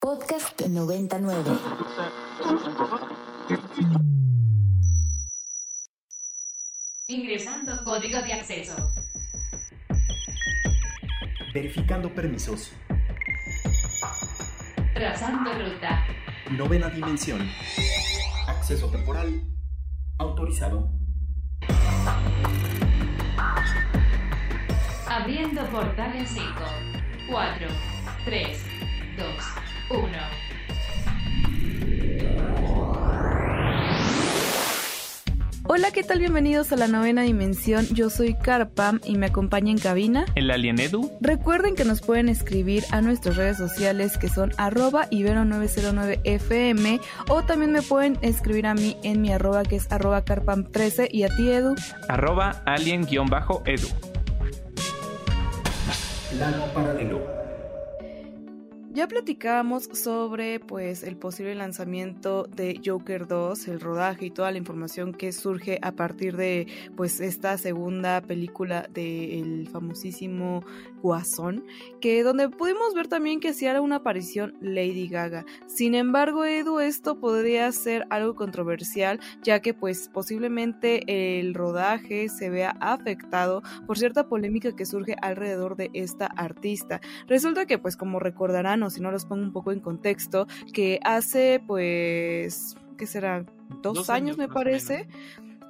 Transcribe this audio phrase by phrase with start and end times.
[0.00, 1.50] Podcast 99.
[7.06, 8.76] Ingresando código de acceso.
[11.52, 12.72] Verificando permisos.
[14.94, 16.06] Trazando ruta.
[16.52, 17.46] Novena dimensión.
[18.48, 19.42] Acceso temporal.
[20.16, 20.90] Autorizado.
[25.06, 26.44] Abriendo portal en 5,
[27.28, 27.68] 4,
[28.24, 28.64] 3,
[29.20, 29.28] 2,
[29.90, 30.08] 1.
[35.66, 36.20] Hola, ¿qué tal?
[36.20, 37.86] Bienvenidos a la novena dimensión.
[37.92, 40.24] Yo soy Carpam y me acompaña en cabina.
[40.36, 41.12] El Alien Edu.
[41.20, 47.72] Recuerden que nos pueden escribir a nuestras redes sociales que son arroba ibero909fm o también
[47.72, 51.50] me pueden escribir a mí en mi arroba que es arroba carpam13 y a ti
[51.50, 51.74] Edu.
[52.08, 53.88] Arroba alien-edu.
[56.30, 57.49] Plano paralelo.
[58.92, 64.58] Ya platicábamos sobre pues el posible lanzamiento de Joker 2, el rodaje y toda la
[64.58, 70.64] información que surge a partir de pues esta segunda película del famosísimo
[71.02, 71.64] Guasón,
[72.00, 75.44] que donde pudimos ver también que hacía una aparición Lady Gaga.
[75.66, 82.50] Sin embargo, Edu, esto podría ser algo controversial, ya que pues posiblemente el rodaje se
[82.50, 87.00] vea afectado por cierta polémica que surge alrededor de esta artista.
[87.26, 91.00] Resulta que pues como recordarán o si no los pongo un poco en contexto, que
[91.04, 93.44] hace pues, ¿qué será?
[93.82, 95.08] Dos, Dos años, años, me parece.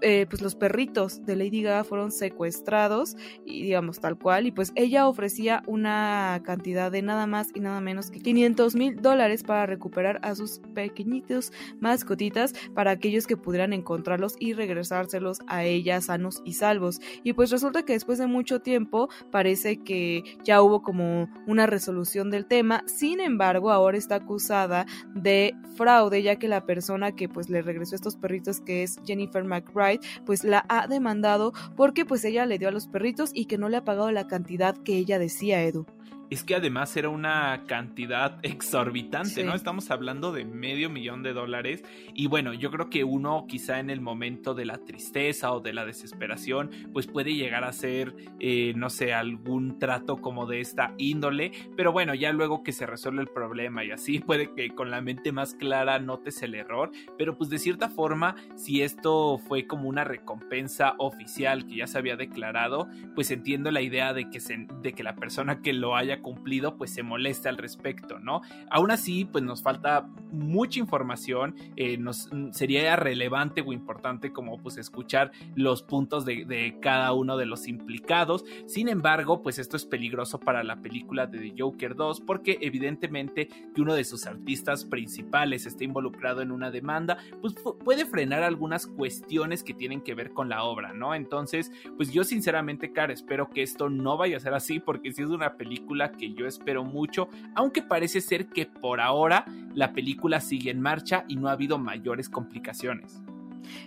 [0.02, 4.72] Eh, pues los perritos de Lady Gaga fueron secuestrados y digamos tal cual y pues
[4.74, 9.66] ella ofrecía una cantidad de nada más y nada menos que 500 mil dólares para
[9.66, 16.42] recuperar a sus pequeñitos mascotitas para aquellos que pudieran encontrarlos y regresárselos a ella sanos
[16.44, 17.00] y salvos.
[17.22, 22.30] Y pues resulta que después de mucho tiempo parece que ya hubo como una resolución
[22.30, 22.82] del tema.
[22.86, 27.94] Sin embargo ahora está acusada de fraude ya que la persona que pues le regresó
[27.94, 29.89] estos perritos que es Jennifer McBride
[30.24, 33.68] pues la ha demandado porque pues ella le dio a los perritos y que no
[33.68, 35.86] le ha pagado la cantidad que ella decía Edu.
[36.30, 39.42] Es que además era una cantidad exorbitante, Sí.
[39.42, 39.54] ¿no?
[39.54, 41.82] Estamos hablando de medio millón de dólares.
[42.14, 45.72] Y bueno, yo creo que uno quizá en el momento de la tristeza o de
[45.72, 50.94] la desesperación, pues puede llegar a ser, eh, no sé, algún trato como de esta
[50.98, 51.52] índole.
[51.76, 55.00] Pero bueno, ya luego que se resuelve el problema y así, puede que con la
[55.00, 56.90] mente más clara notes el error.
[57.18, 61.98] Pero pues de cierta forma, si esto fue como una recompensa oficial que ya se
[61.98, 65.96] había declarado, pues entiendo la idea de que, se, de que la persona que lo
[65.96, 68.42] haya cumplido pues se moleste al respecto, ¿no?
[68.70, 74.78] Aún así pues nos falta mucha información, eh, nos sería relevante o importante como pues
[74.78, 79.84] escuchar los puntos de, de, cada uno de los implicados, sin embargo pues esto es
[79.84, 84.84] peligroso para la película de The Joker 2 porque evidentemente que uno de sus artistas
[84.84, 87.54] principales esté involucrado en una demanda pues
[87.84, 91.14] puede frenar algunas cuestiones que tienen que ver con la obra, ¿no?
[91.14, 95.22] Entonces pues yo sinceramente cara espero que esto no vaya a ser así porque si
[95.22, 99.44] es una película que yo espero mucho, aunque parece ser que por ahora
[99.74, 103.22] la película sigue en marcha y no ha habido mayores complicaciones.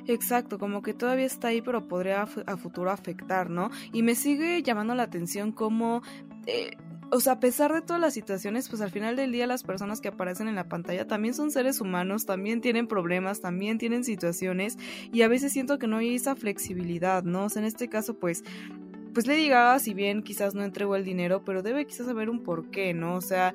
[0.08, 3.70] Exacto, como que todavía está ahí, pero podría a futuro afectar, ¿no?
[3.92, 6.02] Y me sigue llamando la atención como...
[6.46, 6.78] Eh,
[7.12, 10.02] o sea, a pesar de todas las situaciones, pues al final del día las personas
[10.02, 14.80] que aparecen en la pantalla también son seres humanos, también tienen problemas, también tienen situaciones
[15.12, 17.46] y a veces siento que no hay esa flexibilidad, ¿no?
[17.46, 18.44] O sea, en este caso, pues
[19.14, 22.44] pues Lady Gaga, si bien quizás no entregó el dinero, pero debe quizás saber un
[22.44, 23.16] porqué, ¿no?
[23.16, 23.54] O sea,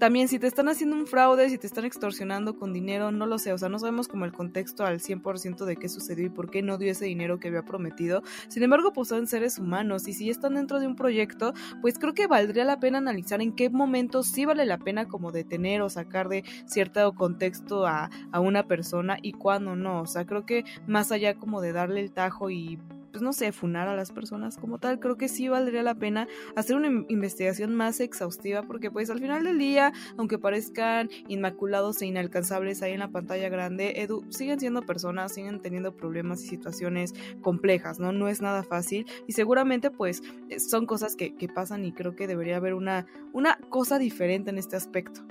[0.00, 3.38] también si te están haciendo un fraude, si te están extorsionando con dinero, no lo
[3.38, 6.50] sé, o sea, no sabemos como el contexto al 100% de qué sucedió y por
[6.50, 8.22] qué no dio ese dinero que había prometido.
[8.48, 11.52] Sin embargo, pues son seres humanos y si están dentro de un proyecto,
[11.82, 15.32] pues creo que valdría la pena analizar en qué momento sí vale la pena como
[15.32, 20.00] detener o sacar de cierto contexto a, a una persona y cuándo no.
[20.00, 22.78] O sea, creo que más allá como de darle el tajo y
[23.10, 26.28] pues no sé, funar a las personas como tal, creo que sí valdría la pena
[26.56, 32.06] hacer una investigación más exhaustiva porque pues al final del día, aunque parezcan inmaculados e
[32.06, 37.14] inalcanzables ahí en la pantalla grande, Edu, siguen siendo personas, siguen teniendo problemas y situaciones
[37.42, 38.12] complejas, ¿no?
[38.12, 40.22] No es nada fácil y seguramente pues
[40.58, 44.58] son cosas que, que pasan y creo que debería haber una, una cosa diferente en
[44.58, 45.22] este aspecto.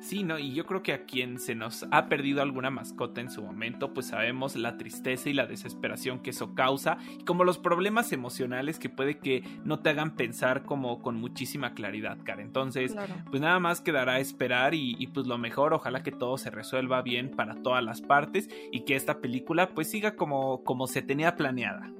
[0.00, 0.38] Sí, ¿no?
[0.38, 3.92] Y yo creo que a quien se nos ha perdido alguna mascota en su momento,
[3.92, 8.78] pues sabemos la tristeza y la desesperación que eso causa, y como los problemas emocionales
[8.78, 12.42] que puede que no te hagan pensar como con muchísima claridad, cara.
[12.42, 13.14] Entonces, Claro.
[13.30, 17.02] pues nada más quedará esperar y, y pues lo mejor, ojalá que todo se resuelva
[17.02, 21.34] bien para todas las partes y que esta película pues siga como, como se tenía
[21.36, 21.90] planeada.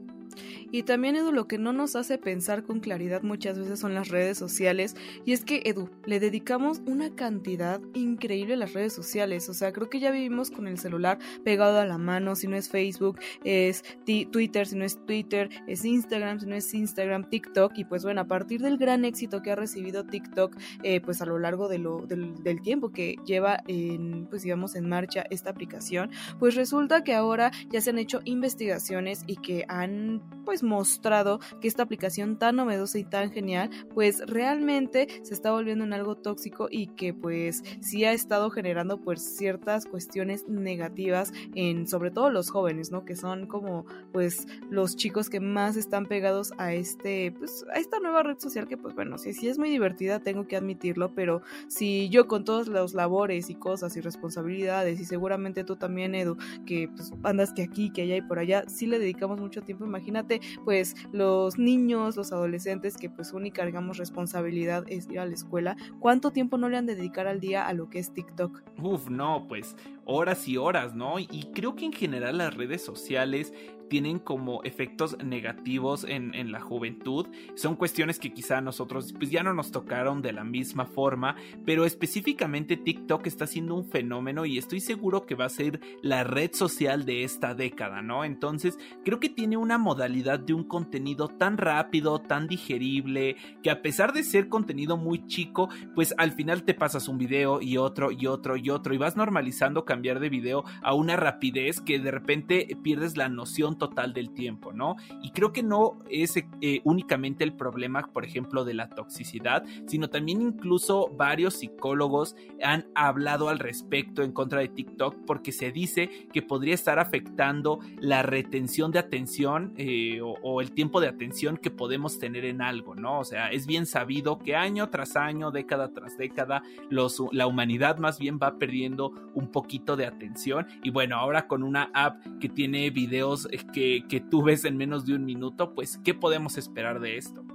[0.70, 4.08] Y también, Edu, lo que no nos hace pensar con claridad muchas veces son las
[4.08, 4.96] redes sociales.
[5.24, 9.48] Y es que, Edu, le dedicamos una cantidad increíble a las redes sociales.
[9.48, 12.36] O sea, creo que ya vivimos con el celular pegado a la mano.
[12.36, 14.66] Si no es Facebook, es Twitter.
[14.66, 16.40] Si no es Twitter, es Instagram.
[16.40, 17.72] Si no es Instagram, TikTok.
[17.76, 21.26] Y pues bueno, a partir del gran éxito que ha recibido TikTok, eh, pues a
[21.26, 25.50] lo largo de lo, del, del tiempo que lleva en, pues digamos, en marcha esta
[25.50, 31.40] aplicación, pues resulta que ahora ya se han hecho investigaciones y que han pues mostrado
[31.60, 36.16] que esta aplicación tan novedosa y tan genial pues realmente se está volviendo en algo
[36.16, 42.30] tóxico y que pues sí ha estado generando pues ciertas cuestiones negativas en sobre todo
[42.30, 43.04] los jóvenes, ¿no?
[43.04, 47.98] Que son como pues los chicos que más están pegados a este pues a esta
[47.98, 51.42] nueva red social que pues bueno, sí, sí es muy divertida, tengo que admitirlo, pero
[51.66, 56.36] si yo con todos los labores y cosas y responsabilidades y seguramente tú también Edu,
[56.64, 59.84] que pues andas que aquí, que allá y por allá, sí le dedicamos mucho tiempo,
[59.84, 60.15] imagínate
[60.64, 65.76] pues los niños, los adolescentes que pues única digamos responsabilidad es ir a la escuela,
[65.98, 68.62] ¿cuánto tiempo no le han de dedicar al día a lo que es TikTok?
[68.82, 69.76] Uf, no, pues
[70.06, 71.18] horas y horas, ¿no?
[71.18, 73.52] Y creo que en general las redes sociales
[73.88, 77.26] tienen como efectos negativos en, en, la juventud.
[77.54, 81.84] Son cuestiones que quizá nosotros pues ya no nos tocaron de la misma forma, pero
[81.84, 86.52] específicamente TikTok está siendo un fenómeno y estoy seguro que va a ser la red
[86.52, 88.24] social de esta década, ¿no?
[88.24, 93.82] Entonces creo que tiene una modalidad de un contenido tan rápido, tan digerible, que a
[93.82, 98.10] pesar de ser contenido muy chico, pues al final te pasas un video y otro
[98.10, 102.10] y otro y otro y vas normalizando cambiar de video a una rapidez que de
[102.10, 104.96] repente pierdes la noción total del tiempo, ¿no?
[105.22, 110.10] Y creo que no es eh, únicamente el problema, por ejemplo, de la toxicidad, sino
[110.10, 116.10] también incluso varios psicólogos han hablado al respecto en contra de TikTok porque se dice
[116.30, 121.56] que podría estar afectando la retención de atención eh, o, o, el tiempo de atención
[121.56, 123.20] que podemos tener en algo, ¿no?
[123.20, 127.96] O sea, es bien sabido que año tras año, década tras década, los, la humanidad
[127.96, 132.48] más bien va perdiendo un poquito de atención y bueno, ahora con una app que
[132.48, 136.58] tiene videos eh, que, que tú ves en menos de un minuto, pues, ¿qué podemos
[136.58, 137.45] esperar de esto?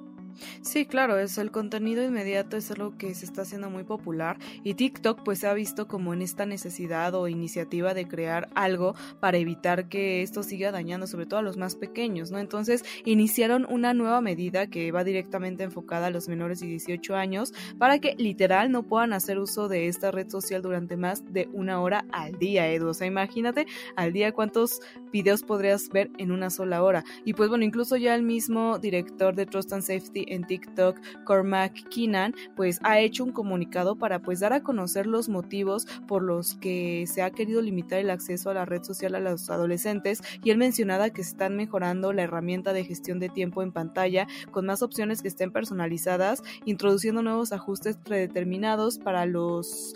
[0.61, 4.73] Sí, claro, es el contenido inmediato es algo que se está haciendo muy popular y
[4.73, 9.37] TikTok pues se ha visto como en esta necesidad o iniciativa de crear algo para
[9.37, 12.39] evitar que esto siga dañando sobre todo a los más pequeños, ¿no?
[12.39, 17.53] Entonces iniciaron una nueva medida que va directamente enfocada a los menores de 18 años
[17.77, 21.81] para que literal no puedan hacer uso de esta red social durante más de una
[21.81, 22.89] hora al día, Edu.
[22.89, 24.79] O sea, imagínate al día cuántos
[25.11, 27.03] videos podrías ver en una sola hora.
[27.25, 31.73] Y pues bueno, incluso ya el mismo director de Trust and Safety en TikTok, Cormac
[31.89, 36.55] Keenan, pues ha hecho un comunicado para pues dar a conocer los motivos por los
[36.55, 40.49] que se ha querido limitar el acceso a la red social a los adolescentes y
[40.49, 44.65] él mencionaba que se están mejorando la herramienta de gestión de tiempo en pantalla con
[44.65, 49.95] más opciones que estén personalizadas, introduciendo nuevos ajustes predeterminados para los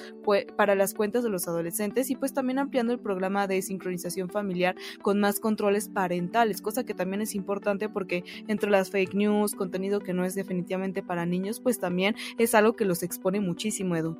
[0.57, 4.75] para las cuentas de los adolescentes y pues también ampliando el programa de sincronización familiar
[5.01, 9.99] con más controles parentales, cosa que también es importante porque entre las fake news, contenido
[9.99, 14.17] que no es definitivamente para niños, pues también es algo que los expone muchísimo, Edu.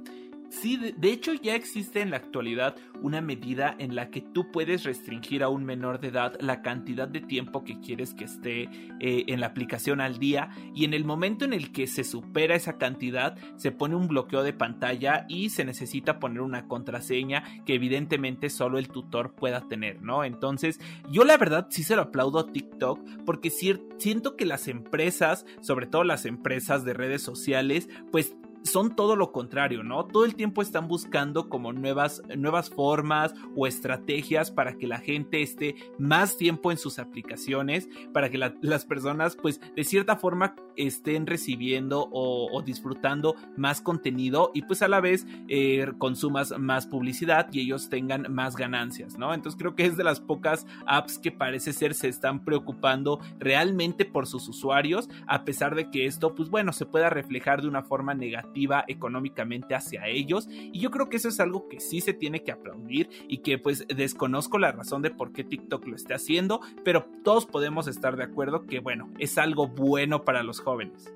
[0.50, 4.84] Sí, de, hecho ya existe en la actualidad una medida en la que tú puedes
[4.84, 8.64] restringir a un menor de edad la cantidad de tiempo que quieres que esté
[9.00, 12.56] eh, en la aplicación al día y en el momento en el que se supera
[12.56, 17.76] esa cantidad se pone un bloqueo de pantalla y se necesita poner una contraseña que
[17.76, 20.24] evidentemente solo el tutor pueda tener, ¿no?
[20.24, 25.46] Entonces yo la verdad sí se lo aplaudo a TikTok porque siento que las empresas,
[25.62, 28.36] sobre todo las empresas de redes sociales, pues
[28.66, 30.06] son todo lo contrario, ¿no?
[30.06, 35.42] Todo el tiempo están buscando como nuevas, nuevas formas o estrategias para que la gente
[35.42, 40.56] esté más tiempo en sus aplicaciones, para que la, las personas pues de cierta forma
[40.76, 46.88] estén recibiendo o, o, disfrutando más contenido y pues a la vez eh, consumas más
[46.88, 49.34] publicidad y ellos tengan más ganancias, ¿no?
[49.34, 54.06] Entonces creo que es de las pocas apps que parece ser se están preocupando realmente
[54.06, 57.84] por sus usuarios, a pesar de que esto pues bueno se pueda reflejar de una
[57.84, 58.55] forma negativa
[58.88, 62.52] económicamente hacia ellos y yo creo que eso es algo que sí se tiene que
[62.52, 67.06] aplaudir y que pues desconozco la razón de por qué TikTok lo esté haciendo, pero
[67.24, 71.14] todos podemos estar de acuerdo que bueno, es algo bueno para los jóvenes.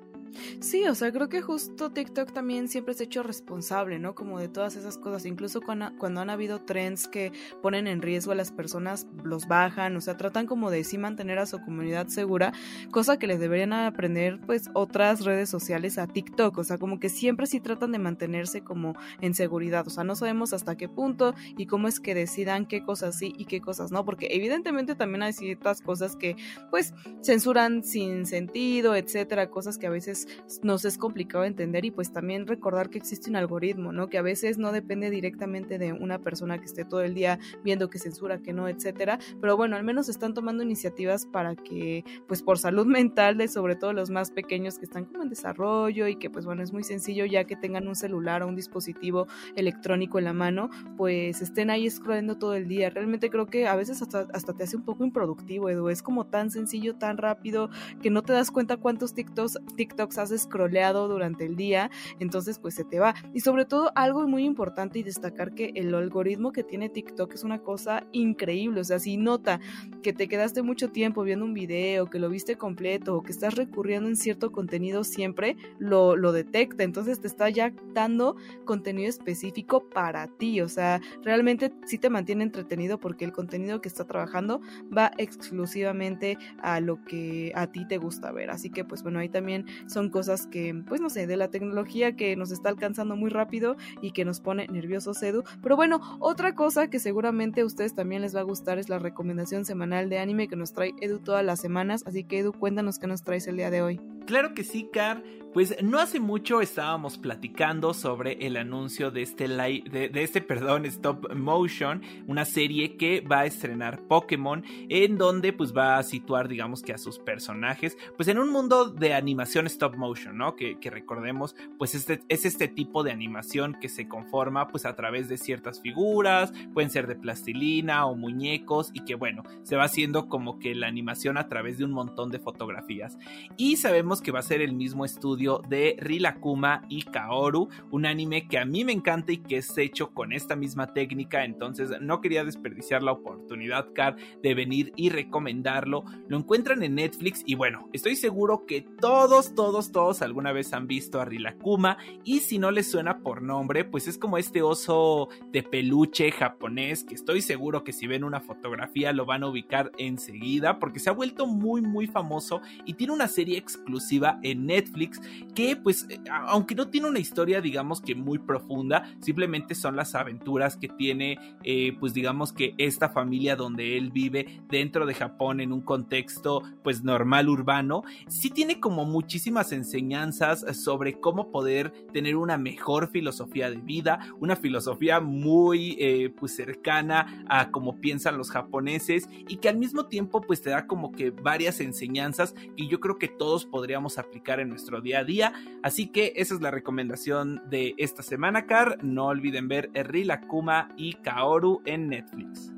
[0.60, 4.16] Sí, o sea, creo que justo TikTok también siempre se ha hecho responsable, ¿no?
[4.16, 7.32] Como de todas esas cosas, incluso cuando, cuando, han habido trends que
[7.62, 11.40] ponen en riesgo a las personas, los bajan, o sea, tratan como de sí mantener
[11.40, 12.54] a su comunidad segura,
[12.92, 17.10] cosa que les deberían aprender pues otras redes sociales a TikTok, o sea, como que
[17.10, 21.34] siempre sí tratan de mantenerse como en seguridad, o sea, no sabemos hasta qué punto
[21.58, 25.24] y cómo es que decidan qué cosas sí y qué cosas no, porque evidentemente también
[25.24, 26.36] hay ciertas cosas que
[26.70, 26.94] pues
[27.24, 30.19] censuran sin sentido, etcétera, cosas que a veces
[30.64, 34.10] nos es complicado entender y pues también recordar que existe un algoritmo, ¿no?
[34.10, 37.90] Que a veces no depende directamente de una persona que esté todo el día viendo
[37.90, 42.42] que censura, que no, etcétera, pero bueno, al menos están tomando iniciativas para que pues
[42.42, 46.16] por salud mental de sobre todo los más pequeños que están como en desarrollo y
[46.16, 50.20] que pues bueno, es muy sencillo ya que tengan un celular o un dispositivo electrónico
[50.20, 52.90] en la mano, pues estén ahí scrollando todo el día.
[52.90, 56.26] Realmente creo que a veces hasta, hasta te hace un poco improductivo, Edu, es como
[56.26, 57.70] tan sencillo, tan rápido
[58.02, 62.76] que no te das cuenta cuántos TikToks, TikToks has scrolleado durante el día, entonces pues
[62.76, 63.16] se te va.
[63.34, 67.44] Y sobre todo algo muy importante y destacar que el algoritmo que tiene TikTok es
[67.44, 69.60] una cosa increíble, o sea, si nota
[70.02, 73.56] que te quedaste mucho tiempo viendo un video, que lo viste completo o que estás
[73.56, 79.90] recurriendo en cierto contenido siempre, lo, lo detecta, entonces te está ya dando contenido específico
[79.90, 84.62] para ti, o sea, realmente sí te mantiene entretenido porque el contenido que está trabajando
[84.96, 89.30] va exclusivamente a lo que a ti te gusta ver, así que pues bueno, ahí
[89.30, 93.30] también son cosas que, pues no sé, de la tecnología que nos está alcanzando muy
[93.30, 95.44] rápido y que nos pone nerviosos, Edu.
[95.62, 99.00] Pero bueno, otra cosa que seguramente a ustedes también les va a gustar es la
[99.00, 102.04] recomendación semanal de anime que nos trae Edu todas las semanas.
[102.06, 104.00] Así que Edu, cuéntanos qué nos traes el día de hoy.
[104.26, 105.24] Claro que sí, Car.
[105.54, 110.86] Pues no hace mucho estábamos platicando sobre el anuncio de este, de, de, este perdón,
[110.86, 116.50] stop motion, una serie que va a estrenar Pokémon, en donde pues va a situar,
[116.50, 120.56] digamos que a sus personajes, pues en un mundo de animación stop motion, ¿no?
[120.56, 124.96] Que, que recordemos, pues este, es este tipo de animación que se conforma pues a
[124.96, 129.86] través de ciertas figuras, pueden ser de plastilina o muñecos, y que bueno, se va
[129.86, 133.18] haciendo como que la animación a través de un montón de fotografías.
[133.58, 138.48] Y sabemos que va a ser el mismo estudio de Rilakuma y Kaoru, un anime
[138.48, 142.20] que a mí me encanta y que es hecho con esta misma técnica, entonces no
[142.20, 146.04] quería desperdiciar la oportunidad, Car, de venir y recomendarlo.
[146.28, 150.88] Lo encuentran en Netflix y bueno, estoy seguro que todos, todos, todos alguna vez han
[150.88, 155.30] visto a Rilakuma y si no les suena por nombre, pues es como este oso
[155.52, 159.92] de peluche japonés que estoy seguro que si ven una fotografía lo van a ubicar
[160.00, 163.99] enseguida porque se ha vuelto muy muy famoso y tiene una serie exclusiva
[164.44, 165.22] en Netflix
[165.56, 170.16] que pues eh, aunque no tiene una historia digamos que muy profunda, simplemente son las
[170.16, 175.60] aventuras que tiene eh, pues digamos que esta familia donde él vive dentro de Japón
[175.60, 182.36] en un contexto pues normal urbano, sí tiene como muchísimas enseñanzas sobre cómo poder tener
[182.36, 188.52] una mejor filosofía de vida, una filosofía muy eh, pues cercana a cómo piensan los
[188.52, 193.00] japoneses y que al mismo tiempo pues te da como que varias enseñanzas que yo
[193.00, 195.52] creo que todos podríamos aplicar en nuestro día día.
[195.82, 199.04] Así que esa es la recomendación de esta semana, Car.
[199.04, 202.72] No olviden ver Rila Kuma y Kaoru en Netflix.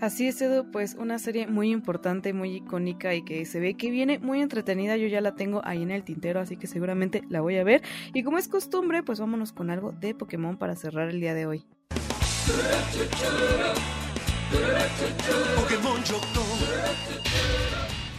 [0.00, 3.92] Así es, Edu, pues una serie muy importante, muy icónica y que se ve que
[3.92, 4.96] viene muy entretenida.
[4.96, 7.82] Yo ya la tengo ahí en el tintero, así que seguramente la voy a ver.
[8.12, 11.46] Y como es costumbre, pues vámonos con algo de Pokémon para cerrar el día de
[11.46, 11.64] hoy.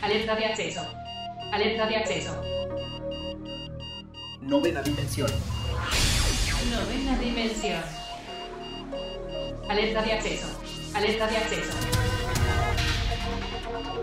[0.01, 0.81] Alerta de acceso.
[1.51, 2.41] Alerta de acceso.
[4.41, 5.29] Novena dimensión.
[6.71, 7.81] Novena dimensión.
[9.67, 10.47] Alerta de acceso.
[10.93, 11.71] Alerta de acceso.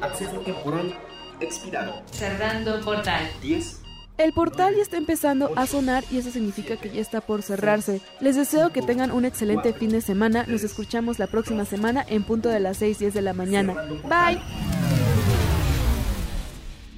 [0.02, 0.98] Acceso temporal
[1.40, 2.02] expirado.
[2.10, 3.30] Cerrando portal.
[3.42, 3.82] 10.
[4.18, 8.00] El portal ya está empezando a sonar y eso significa que ya está por cerrarse.
[8.20, 10.44] Les deseo que tengan un excelente fin de semana.
[10.48, 13.74] Nos escuchamos la próxima semana en punto de las 6, 10 de la mañana.
[14.04, 14.40] Bye.